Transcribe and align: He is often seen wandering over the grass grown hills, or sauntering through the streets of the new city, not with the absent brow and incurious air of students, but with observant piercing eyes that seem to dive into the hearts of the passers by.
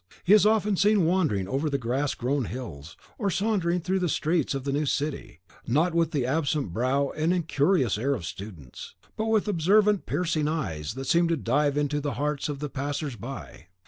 He 0.23 0.33
is 0.33 0.47
often 0.47 0.77
seen 0.77 1.05
wandering 1.05 1.47
over 1.47 1.69
the 1.69 1.77
grass 1.77 2.15
grown 2.15 2.45
hills, 2.45 2.97
or 3.19 3.29
sauntering 3.29 3.81
through 3.81 3.99
the 3.99 4.09
streets 4.09 4.55
of 4.55 4.63
the 4.63 4.71
new 4.73 4.87
city, 4.87 5.41
not 5.67 5.93
with 5.93 6.09
the 6.09 6.25
absent 6.25 6.73
brow 6.73 7.11
and 7.15 7.31
incurious 7.31 7.99
air 7.99 8.15
of 8.15 8.25
students, 8.25 8.95
but 9.15 9.25
with 9.27 9.47
observant 9.47 10.07
piercing 10.07 10.47
eyes 10.47 10.95
that 10.95 11.05
seem 11.05 11.27
to 11.27 11.37
dive 11.37 11.77
into 11.77 12.01
the 12.01 12.13
hearts 12.13 12.49
of 12.49 12.57
the 12.57 12.67
passers 12.67 13.15
by. 13.15 13.67